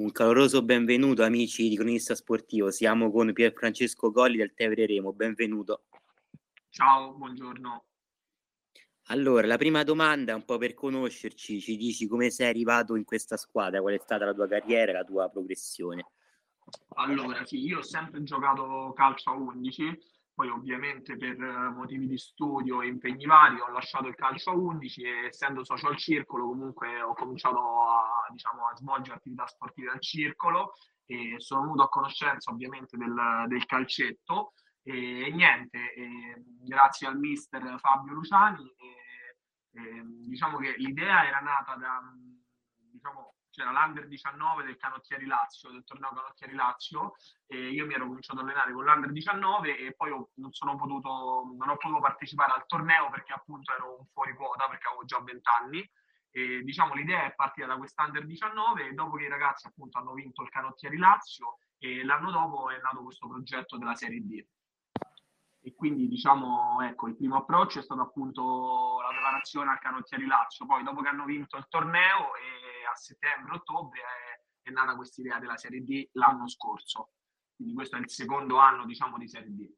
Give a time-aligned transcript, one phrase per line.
[0.00, 5.12] Un caloroso benvenuto amici di Cronista Sportivo, siamo con Pier Francesco Colli del Tevere Remo,
[5.12, 5.82] benvenuto.
[6.70, 7.84] Ciao, buongiorno.
[9.08, 13.04] Allora, la prima domanda è un po' per conoscerci, ci dici come sei arrivato in
[13.04, 16.06] questa squadra, qual è stata la tua carriera, la tua progressione?
[16.94, 19.98] Allora, sì, io ho sempre giocato calcio a 11,
[20.32, 21.36] poi ovviamente per
[21.76, 25.88] motivi di studio e impegni vari ho lasciato il calcio a 11 e essendo socio
[25.88, 30.74] al circolo comunque ho cominciato a, diciamo, a svolgere attività sportive al circolo
[31.04, 34.52] e sono venuto a conoscenza ovviamente del, del calcetto
[34.82, 41.76] e, e niente, e, grazie al mister Fabio Luciani e, diciamo che l'idea era nata
[41.76, 42.00] da
[42.90, 47.14] diciamo, c'era l'Under 19 del Canottieri Lazio, del torneo Canottieri Lazio,
[47.46, 50.76] e io mi ero cominciato ad allenare con l'Under 19 e poi ho, non, sono
[50.76, 55.04] potuto, non ho potuto partecipare al torneo perché appunto ero un fuori quota, perché avevo
[55.04, 55.90] già 20 anni.
[56.30, 60.12] E, diciamo l'idea è partita da quest'Under 19 e dopo che i ragazzi appunto hanno
[60.12, 64.44] vinto il Canottieri Lazio e l'anno dopo è nato questo progetto della Serie D
[65.62, 70.66] e quindi diciamo ecco il primo approccio è stato appunto la preparazione al Canottieri Lazio.
[70.66, 75.38] Poi dopo che hanno vinto il torneo e a settembre-ottobre è, è nata questa idea
[75.38, 77.12] della Serie D l'anno scorso.
[77.54, 79.70] Quindi questo è il secondo anno diciamo di Serie D.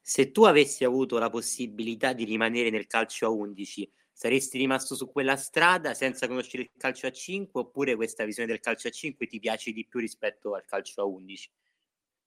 [0.00, 5.10] Se tu avessi avuto la possibilità di rimanere nel calcio a 11 saresti rimasto su
[5.10, 9.26] quella strada senza conoscere il calcio a 5 oppure questa visione del calcio a 5
[9.26, 11.50] ti piace di più rispetto al calcio a 11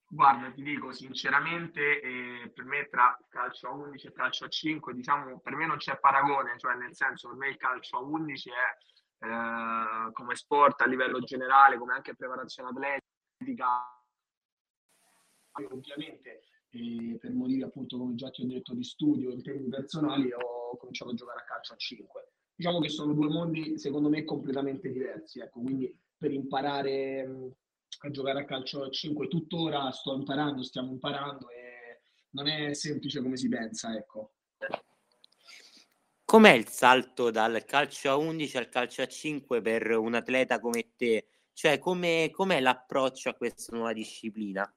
[0.07, 4.93] Guarda, ti dico sinceramente, eh, per me tra calcio a 11 e calcio a 5,
[4.93, 8.49] diciamo, per me non c'è paragone, cioè nel senso per me il calcio a 11
[8.49, 13.67] è eh, come sport a livello generale, come anche preparazione atletica.
[15.71, 20.31] Ovviamente eh, per motivi appunto, come già ti ho detto, di studio in termini personali
[20.31, 22.27] ho cominciato a giocare a calcio a 5.
[22.55, 27.55] Diciamo che sono due mondi secondo me completamente diversi, ecco, quindi per imparare
[27.99, 33.21] a giocare a calcio a 5 tuttora sto imparando, stiamo imparando e non è semplice
[33.21, 34.33] come si pensa, ecco.
[36.25, 40.93] Com'è il salto dal calcio a 11 al calcio a 5 per un atleta come
[40.95, 41.27] te?
[41.53, 44.67] Cioè, come, com'è l'approccio a questa nuova disciplina?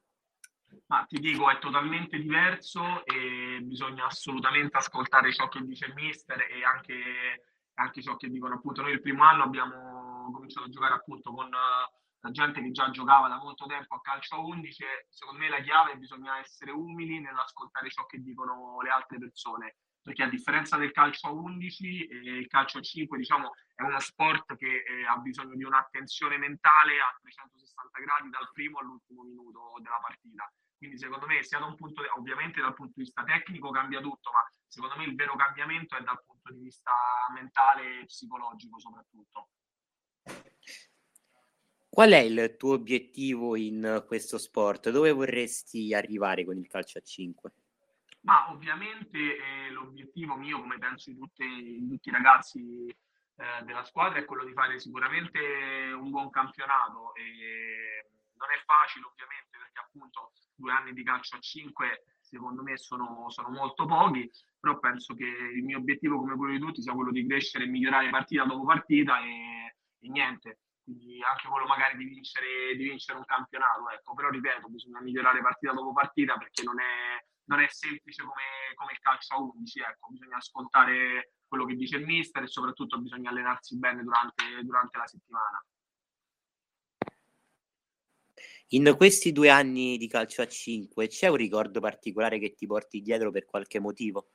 [0.89, 6.41] Ma ti dico, è totalmente diverso e bisogna assolutamente ascoltare ciò che dice il mister
[6.41, 7.43] e anche,
[7.75, 11.51] anche ciò che dicono appunto noi il primo anno abbiamo cominciato a giocare appunto con
[11.51, 15.61] la gente che già giocava da molto tempo a calcio a 11, secondo me la
[15.61, 20.77] chiave è bisogna essere umili nell'ascoltare ciò che dicono le altre persone, perché a differenza
[20.77, 25.05] del calcio a 11, eh, il calcio a 5 diciamo, è uno sport che eh,
[25.07, 30.49] ha bisogno di un'attenzione mentale a 360 gradi dal primo all'ultimo minuto della partita.
[30.87, 34.31] Quindi secondo me sia da un punto, ovviamente dal punto di vista tecnico cambia tutto,
[34.31, 36.93] ma secondo me il vero cambiamento è dal punto di vista
[37.35, 39.49] mentale e psicologico soprattutto.
[41.89, 44.91] Qual è il tuo obiettivo in questo sport?
[44.91, 47.53] Dove vorresti arrivare con il calcio a 5?
[48.21, 53.83] Ma ovviamente eh, l'obiettivo mio, come penso di, tutte, di tutti i ragazzi eh, della
[53.83, 55.39] squadra, è quello di fare sicuramente
[55.97, 57.13] un buon campionato.
[57.17, 62.77] E non è facile ovviamente perché appunto due anni di calcio a 5 secondo me
[62.77, 64.29] sono, sono molto pochi,
[64.59, 67.69] però penso che il mio obiettivo come quello di tutti sia quello di crescere e
[67.69, 73.19] migliorare partita dopo partita e, e niente quindi anche quello magari di vincere, di vincere
[73.19, 74.15] un campionato, ecco.
[74.15, 78.93] però ripeto, bisogna migliorare partita dopo partita perché non è, non è semplice come, come,
[78.93, 80.13] il calcio a 11, ecco.
[80.13, 85.07] bisogna ascoltare quello che dice il mister e soprattutto bisogna allenarsi bene durante, durante la
[85.09, 85.65] settimana.
[88.71, 93.01] In questi due anni di calcio a 5 c'è un ricordo particolare che ti porti
[93.01, 94.31] dietro per qualche motivo?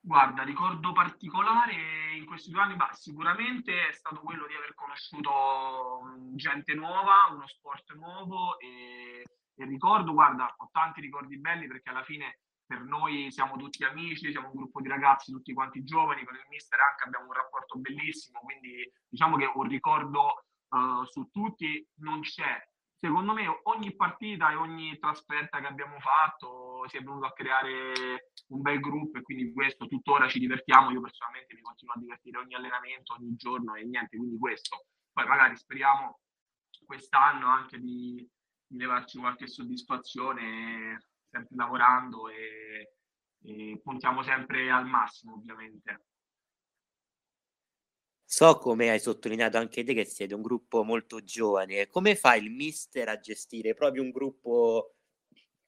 [0.00, 6.34] Guarda, ricordo particolare in questi due anni, bah, sicuramente è stato quello di aver conosciuto
[6.34, 9.22] gente nuova, uno sport nuovo e,
[9.54, 14.30] e ricordo, guarda, ho tanti ricordi belli perché alla fine per noi siamo tutti amici,
[14.30, 17.78] siamo un gruppo di ragazzi tutti quanti giovani, con il mister anche abbiamo un rapporto
[17.78, 22.62] bellissimo, quindi diciamo che un ricordo uh, su tutti non c'è,
[23.04, 28.30] secondo me ogni partita e ogni trasferta che abbiamo fatto si è venuto a creare
[28.48, 30.90] un bel gruppo e quindi questo tuttora ci divertiamo.
[30.90, 34.86] Io personalmente mi continuo a divertire ogni allenamento, ogni giorno e niente, quindi questo.
[35.12, 36.20] Poi magari speriamo
[36.86, 38.26] quest'anno anche di,
[38.66, 42.94] di levarci qualche soddisfazione, sempre lavorando e,
[43.42, 46.06] e puntiamo sempre al massimo ovviamente.
[48.30, 51.88] So come hai sottolineato anche te che siete un gruppo molto giovane.
[51.88, 54.94] Come fa il mister a gestire proprio un gruppo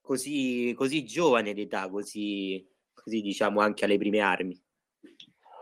[0.00, 4.60] così, così giovane d'età, così, così diciamo anche alle prime armi?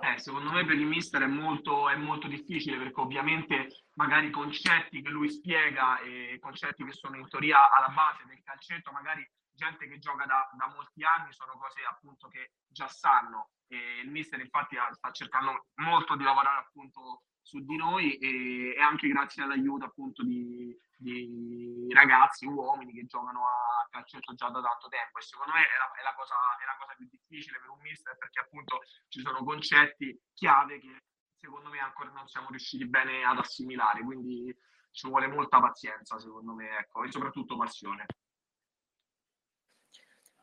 [0.04, 5.00] Eh, secondo me per il mister è molto, è molto difficile perché ovviamente magari concetti
[5.00, 9.88] che lui spiega e concetti che sono in teoria alla base del calcetto, magari gente
[9.88, 13.52] che gioca da, da molti anni sono cose appunto che già sanno.
[13.66, 18.81] E il mister infatti sta cercando molto di lavorare appunto su di noi e, e
[18.81, 24.88] anche grazie all'aiuto appunto di, di, ragazzi, uomini che giocano a calcetto già da tanto
[24.88, 27.69] tempo e secondo me è la, è la, cosa, è la cosa più difficile per
[27.69, 31.05] un mister perché appunto ci sono concetti chiave che
[31.38, 34.56] secondo me ancora non siamo riusciti bene ad assimilare, quindi
[34.91, 38.06] ci vuole molta pazienza secondo me ecco, e soprattutto passione.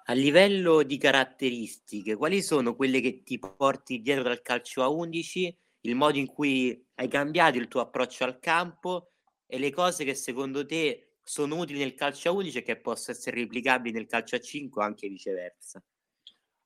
[0.05, 5.57] A livello di caratteristiche, quali sono quelle che ti porti dietro dal calcio a 11
[5.81, 9.11] il modo in cui hai cambiato il tuo approccio al campo
[9.45, 13.17] e le cose che secondo te sono utili nel calcio a 11 e che possono
[13.17, 15.83] essere replicabili nel calcio a 5 o anche viceversa.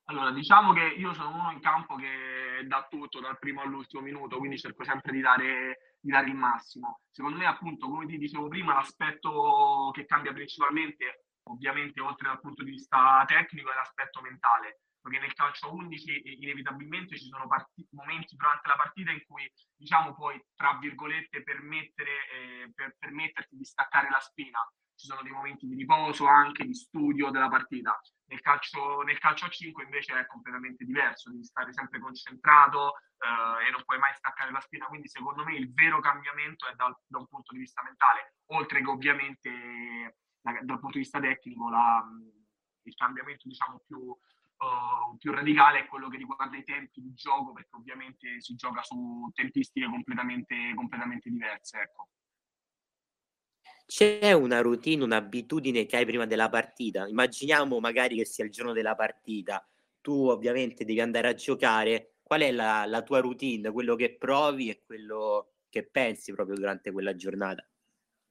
[0.08, 4.38] Allora, diciamo che io sono uno in campo che dà tutto dal primo all'ultimo minuto,
[4.38, 7.00] quindi cerco sempre di dare, di dare il massimo.
[7.10, 12.62] Secondo me, appunto, come ti dicevo prima, l'aspetto che cambia principalmente, ovviamente, oltre dal punto
[12.62, 17.70] di vista tecnico, è l'aspetto mentale perché nel calcio a 11 inevitabilmente ci sono part-
[17.90, 23.64] momenti durante la partita in cui diciamo puoi tra virgolette permettere, eh, per permetterti di
[23.64, 24.58] staccare la spina.
[24.96, 28.00] Ci sono dei momenti di riposo anche di studio della partita.
[28.28, 31.30] Nel calcio, nel calcio a 5 invece è completamente diverso.
[31.30, 34.86] Devi stare sempre concentrato eh, e non puoi mai staccare la spina.
[34.86, 38.36] Quindi secondo me il vero cambiamento è dal, da un punto di vista mentale.
[38.46, 42.02] Oltre che ovviamente da, dal punto di vista tecnico la,
[42.82, 44.16] il cambiamento diciamo più
[44.58, 48.82] uh, più radicale è quello che riguarda i tempi di gioco, perché ovviamente si gioca
[48.82, 51.80] su tempistiche completamente, completamente diverse.
[51.80, 52.08] Ecco.
[53.86, 57.06] C'è una routine, un'abitudine che hai prima della partita?
[57.06, 59.64] Immaginiamo magari che sia il giorno della partita,
[60.00, 62.16] tu ovviamente devi andare a giocare.
[62.22, 66.90] Qual è la, la tua routine, quello che provi e quello che pensi proprio durante
[66.90, 67.64] quella giornata?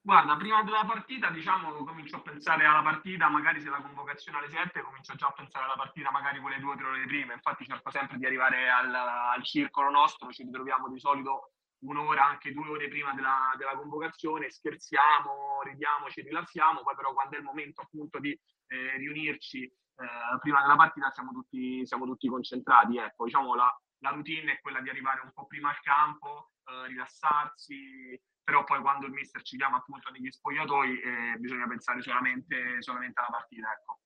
[0.06, 4.50] Guarda, prima della partita, diciamo, comincio a pensare alla partita, magari se la convocazione alle
[4.50, 7.34] 7, comincio già a pensare alla partita magari quelle due o tre ore prima.
[7.34, 12.54] Infatti cerco sempre di arrivare al, al circolo nostro, ci ritroviamo di solito un'ora, anche
[12.54, 17.44] due ore prima della, della, convocazione, scherziamo, ridiamo, ci rilassiamo, poi però quando è il
[17.44, 22.98] momento appunto di eh, riunirci eh, prima della partita siamo tutti, siamo tutti concentrati.
[22.98, 26.90] Ecco, diciamo la, la routine è quella di arrivare un po' prima al campo, eh,
[26.90, 32.81] rilassarsi, però poi quando il mister ci chiama appunto negli spogliatoi eh, bisogna pensare solamente,
[32.81, 33.68] solamente, alla partita.
[33.74, 34.00] Ecco.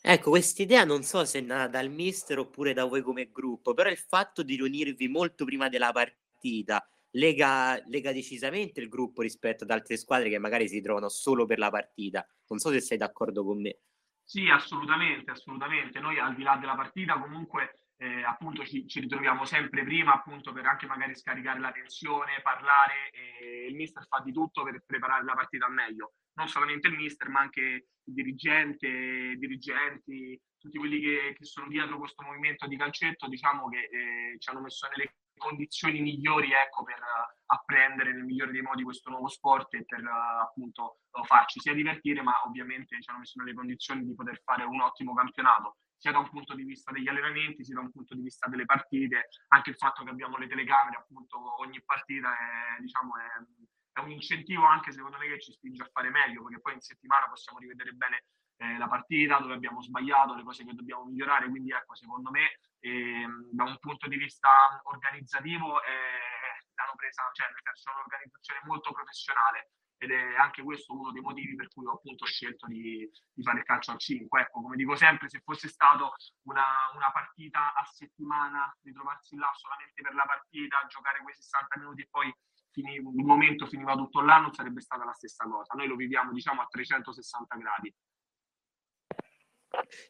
[0.00, 3.90] Ecco, quest'idea non so se è nata dal mister oppure da voi come gruppo, però
[3.90, 9.70] il fatto di riunirvi molto prima della partita lega, lega decisamente il gruppo rispetto ad
[9.70, 12.24] altre squadre che magari si trovano solo per la partita.
[12.46, 13.80] Non so se sei d'accordo con me.
[14.22, 15.98] Sì, assolutamente, assolutamente.
[15.98, 20.52] Noi al di là della partita comunque eh, appunto ci, ci, ritroviamo sempre prima appunto
[20.52, 25.24] per anche magari scaricare la tensione, parlare e il mister fa di tutto per preparare
[25.24, 26.14] la partita al meglio.
[26.34, 31.68] Non solamente il mister ma anche il dirigente, i dirigenti, tutti quelli che, che sono
[31.68, 36.82] dietro questo movimento di calcetto, diciamo che eh, ci hanno messo nelle condizioni migliori ecco,
[36.82, 36.98] per
[37.46, 42.34] apprendere nel migliore dei modi questo nuovo sport e per appunto farci sia divertire, ma
[42.46, 46.28] ovviamente ci hanno messo nelle condizioni di poter fare un ottimo campionato sia da un
[46.28, 49.76] punto di vista degli allenamenti, sia da un punto di vista delle partite, anche il
[49.76, 54.92] fatto che abbiamo le telecamere, appunto ogni partita è, diciamo, è, è un incentivo anche
[54.92, 58.24] secondo me che ci spinge a fare meglio, perché poi in settimana possiamo rivedere bene
[58.56, 62.58] eh, la partita, dove abbiamo sbagliato, le cose che dobbiamo migliorare, quindi ecco, secondo me
[62.80, 64.48] eh, da un punto di vista
[64.84, 71.10] organizzativo eh, hanno presa, cioè nel senso, un'organizzazione molto professionale ed è anche questo uno
[71.10, 74.40] dei motivi per cui ho appunto scelto di, di fare il calcio a 5.
[74.40, 80.02] Ecco, come dico sempre, se fosse stato una, una partita a settimana, ritrovarsi là solamente
[80.02, 82.34] per la partita, giocare quei 60 minuti e poi
[82.70, 85.74] finiva, il momento finiva tutto là, non sarebbe stata la stessa cosa.
[85.74, 87.94] Noi lo viviamo diciamo a 360 gradi.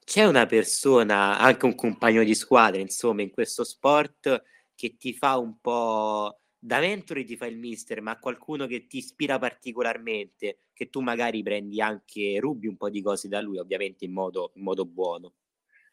[0.05, 4.43] C'è una persona, anche un compagno di squadra, insomma, in questo sport
[4.75, 8.97] che ti fa un po' da mentore ti fa il mister, ma qualcuno che ti
[8.97, 14.05] ispira particolarmente, che tu magari prendi anche, rubi un po' di cose da lui, ovviamente
[14.05, 15.35] in modo, in modo buono.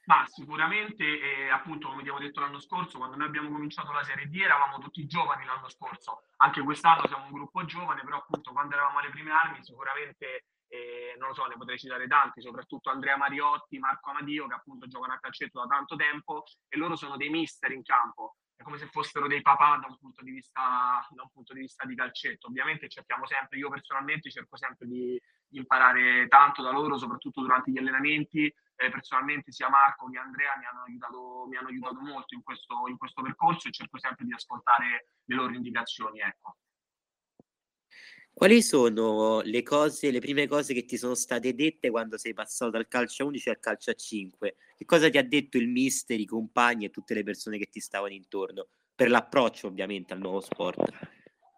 [0.06, 4.28] Ma sicuramente, eh, appunto, come abbiamo detto l'anno scorso, quando noi abbiamo cominciato la Serie
[4.28, 8.74] D eravamo tutti giovani l'anno scorso, anche quest'anno siamo un gruppo giovane, però appunto quando
[8.74, 13.16] eravamo alle prime armi sicuramente, eh, non lo so, ne potrei citare tanti, soprattutto Andrea
[13.16, 17.30] Mariotti, Marco Amadio, che appunto giocano a calcetto da tanto tempo e loro sono dei
[17.30, 21.22] mister in campo è come se fossero dei papà da un punto di vista, da
[21.22, 22.48] un punto di, vista di calcetto.
[22.48, 27.72] Ovviamente cerchiamo sempre, io personalmente cerco sempre di, di imparare tanto da loro, soprattutto durante
[27.72, 32.36] gli allenamenti, eh, personalmente sia Marco che Andrea mi hanno aiutato, mi hanno aiutato molto
[32.36, 36.20] in questo, in questo percorso e cerco sempre di ascoltare le loro indicazioni.
[36.20, 36.43] Ecco.
[38.36, 42.72] Quali sono le cose, le prime cose che ti sono state dette quando sei passato
[42.72, 44.56] dal calcio a 11 al calcio a 5?
[44.76, 47.80] Che cosa ti ha detto il mister, i compagni e tutte le persone che ti
[47.80, 48.68] stavano intorno?
[48.96, 50.82] Per l'approccio ovviamente al nuovo sport.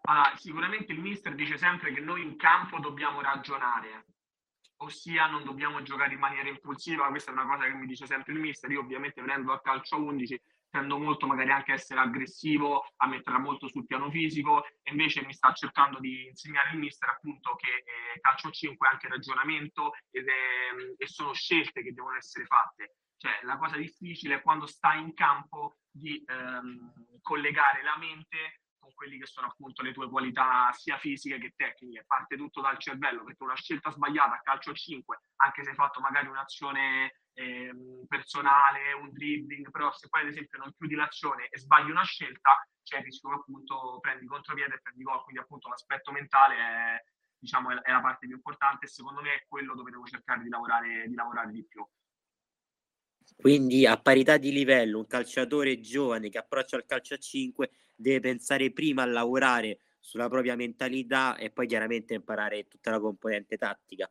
[0.02, 4.04] Ah, sicuramente il mister dice sempre che noi in campo dobbiamo ragionare,
[4.76, 8.34] ossia non dobbiamo giocare in maniera impulsiva, questa è una cosa che mi dice sempre
[8.34, 10.40] il mister, io ovviamente venendo al calcio a 11
[10.76, 15.24] tendo molto magari anche a essere aggressivo, a metterla molto sul piano fisico, e invece
[15.24, 19.92] mi sta cercando di insegnare il mister appunto che eh, calcio 5 è anche ragionamento
[20.10, 22.96] ed è, e sono scelte che devono essere fatte.
[23.16, 28.92] Cioè la cosa difficile è quando stai in campo di ehm, collegare la mente con
[28.92, 33.24] quelli che sono appunto le tue qualità sia fisiche che tecniche, parte tutto dal cervello,
[33.24, 37.70] perché una scelta sbagliata a calcio 5, anche se hai fatto magari un'azione eh,
[38.08, 42.66] personale, un dribbling, però se poi ad esempio non chiudi l'azione e sbagli una scelta,
[42.82, 47.04] c'è il rischio che appunto prendi contropiede e prendi gol, quindi appunto l'aspetto mentale è,
[47.38, 50.48] diciamo, è la parte più importante e secondo me è quello dove devo cercare di
[50.48, 51.86] lavorare di, lavorare di più.
[53.36, 58.20] Quindi a parità di livello, un calciatore giovane che approccia al calcio a 5 deve
[58.20, 64.10] pensare prima a lavorare sulla propria mentalità e poi chiaramente imparare tutta la componente tattica.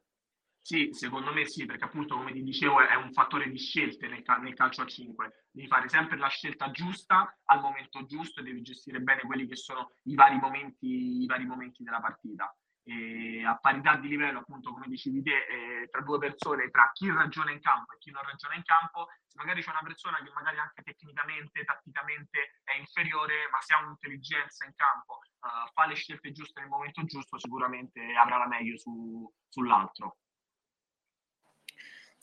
[0.66, 4.24] Sì, secondo me sì, perché appunto come ti dicevo è un fattore di scelte nel,
[4.42, 5.50] nel, calcio a 5.
[5.52, 9.56] Devi fare sempre la scelta giusta al momento giusto e devi gestire bene quelli che
[9.56, 12.52] sono i vari momenti, i vari momenti della partita.
[12.82, 17.12] E a parità di livello, appunto, come dicevi te, eh, tra due persone, tra chi
[17.12, 20.32] ragiona in campo e chi non ragiona in campo, se magari c'è una persona che
[20.34, 25.94] magari anche tecnicamente, tatticamente è inferiore, ma se ha un'intelligenza in campo, uh, fa le
[25.94, 30.18] scelte giuste nel momento giusto, sicuramente avrà la meglio su, sull'altro.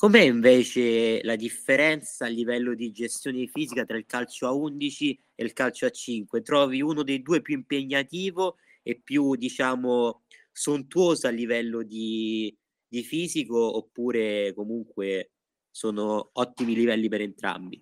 [0.02, 5.44] Com'è invece la differenza a livello di gestione fisica tra il calcio a 11 e
[5.44, 6.42] il calcio a 5?
[6.42, 12.52] Trovi uno dei due più impegnativo e più, diciamo, sontuoso a livello di,
[12.84, 15.34] di fisico oppure comunque
[15.70, 17.80] sono ottimi livelli per entrambi?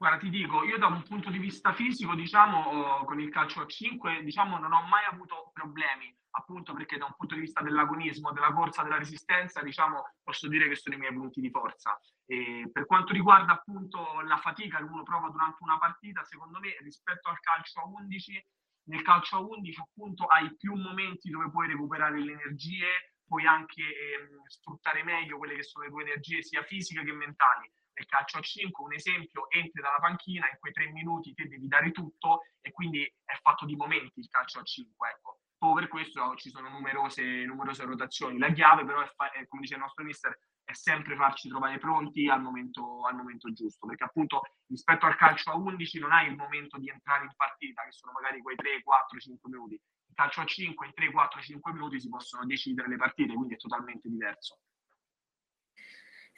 [0.00, 3.66] Guarda, ti dico, io da un punto di vista fisico, diciamo, con il calcio a
[3.66, 8.32] 5, diciamo, non ho mai avuto problemi appunto perché da un punto di vista dell'agonismo,
[8.32, 12.00] della corsa, della resistenza, diciamo, posso dire che sono i miei punti di forza.
[12.24, 16.78] E per quanto riguarda appunto la fatica che uno prova durante una partita, secondo me
[16.80, 18.42] rispetto al calcio a 11,
[18.84, 22.86] nel calcio a 11 appunto hai più momenti dove puoi recuperare le energie,
[23.26, 27.70] puoi anche ehm, sfruttare meglio quelle che sono le tue energie sia fisiche che mentali.
[28.00, 31.68] Nel calcio a 5, un esempio, entri dalla panchina, in quei tre minuti te devi
[31.68, 35.88] dare tutto e quindi è fatto di momenti il calcio a 5, ecco proprio per
[35.88, 38.38] questo ci sono numerose, numerose rotazioni.
[38.38, 41.76] La chiave però, è, fa- è, come dice il nostro mister, è sempre farci trovare
[41.76, 46.28] pronti al momento, al momento, giusto, perché appunto rispetto al calcio a 11 non hai
[46.28, 49.74] il momento di entrare in partita, che sono magari quei 3, 4, 5 minuti.
[49.74, 53.52] Il calcio a 5 in 3, 4, 5 minuti si possono decidere le partite, quindi
[53.52, 54.60] è totalmente diverso.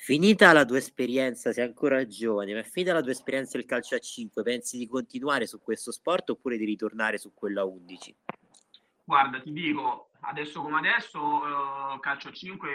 [0.04, 4.00] Finita la tua esperienza, sei ancora giovane, ma finita la tua esperienza del calcio a
[4.00, 8.16] 5, pensi di continuare su questo sport oppure di ritornare su quello a 11?
[9.04, 12.68] Guarda, ti dico, adesso come adesso uh, calcio a 5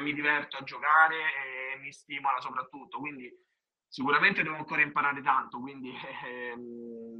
[0.00, 3.32] mi diverto a giocare e mi stimola soprattutto, quindi
[3.86, 5.92] sicuramente devo ancora imparare tanto, quindi
[6.26, 6.56] eh,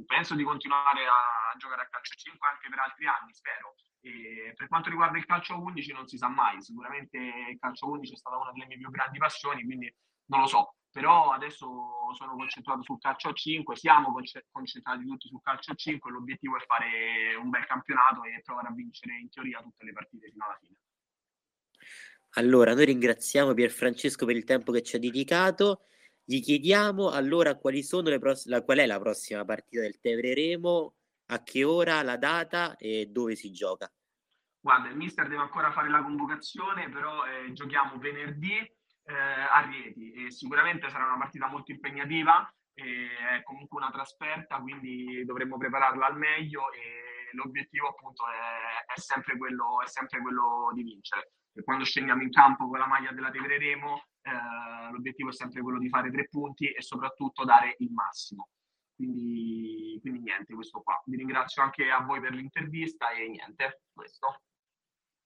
[0.05, 3.75] penso di continuare a giocare a calcio a 5 anche per altri anni, spero.
[4.01, 7.85] E per quanto riguarda il calcio a 11 non si sa mai, sicuramente il calcio
[7.85, 9.93] a 11 è stata una delle mie più grandi passioni, quindi
[10.25, 14.13] non lo so, però adesso sono concentrato sul calcio a 5, siamo
[14.51, 18.73] concentrati tutti sul calcio a 5, l'obiettivo è fare un bel campionato e provare a
[18.73, 20.75] vincere in teoria tutte le partite fino alla fine.
[22.35, 25.85] Allora, noi ringraziamo Pier Francesco per il tempo che ci ha dedicato.
[26.25, 30.57] Gli chiediamo allora quali sono le pross- la, qual è la prossima partita del Tevere
[31.27, 33.91] a che ora, la data e dove si gioca.
[34.59, 40.13] Guarda, il mister deve ancora fare la convocazione, però eh, giochiamo venerdì eh, a Rieti
[40.13, 46.17] e sicuramente sarà una partita molto impegnativa, è comunque una trasferta, quindi dovremmo prepararla al
[46.17, 51.33] meglio e l'obiettivo appunto è, è, sempre, quello, è sempre quello di vincere.
[51.53, 53.57] E quando scendiamo in campo con la maglia della Tevere
[54.23, 58.49] eh, l'obiettivo è sempre quello di fare tre punti e soprattutto dare il massimo.
[58.95, 61.01] Quindi, quindi niente, questo qua.
[61.05, 64.41] Vi ringrazio anche a voi per l'intervista e niente, questo.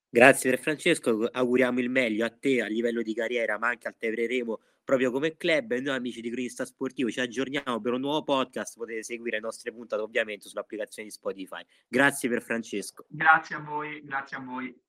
[0.10, 3.98] Grazie per Francesco, auguriamo il meglio a te a livello di carriera, ma anche al
[3.98, 5.74] Tevreremo proprio come club.
[5.74, 8.78] E noi amici di Cronista Sportivo ci aggiorniamo per un nuovo podcast.
[8.78, 11.62] Potete seguire le nostre puntate ovviamente sull'applicazione di Spotify.
[11.88, 13.06] Grazie per Francesco.
[13.10, 14.87] Grazie a voi, grazie a voi.